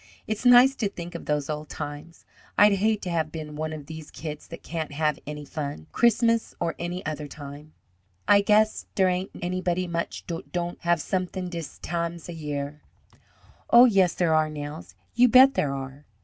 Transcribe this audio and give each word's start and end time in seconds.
"It's 0.25 0.45
nice 0.47 0.73
to 0.77 0.89
think 0.89 1.13
of 1.13 1.25
those 1.25 1.47
old 1.47 1.69
times. 1.69 2.25
I'd 2.57 2.71
hate 2.73 3.03
to 3.03 3.11
have 3.11 3.31
been 3.31 3.55
one 3.55 3.71
of 3.71 3.85
these 3.85 4.09
kids 4.09 4.47
that 4.47 4.63
can't 4.63 4.93
have 4.93 5.19
any 5.27 5.45
fun. 5.45 5.85
Christmas 5.91 6.55
or 6.59 6.73
any 6.79 7.05
other 7.05 7.27
time." 7.27 7.73
"Ay 8.27 8.41
gass 8.41 8.87
dere 8.95 9.09
ain't 9.09 9.29
anybody 9.43 9.85
much 9.85 10.25
dot 10.25 10.51
don'd 10.51 10.77
have 10.79 10.99
someding 11.01 11.49
dis 11.49 11.77
tams 11.83 12.27
a 12.27 12.33
year." 12.33 12.81
"Oh, 13.69 13.85
yes, 13.85 14.15
there 14.15 14.33
are, 14.33 14.49
Nels! 14.49 14.95
You 15.13 15.27
bet 15.29 15.53
there 15.53 15.71
are!" 15.75 16.03